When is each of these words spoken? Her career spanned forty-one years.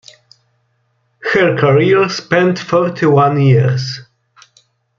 Her 1.31 1.55
career 1.55 2.09
spanned 2.09 2.57
forty-one 2.57 3.39
years. 3.39 3.99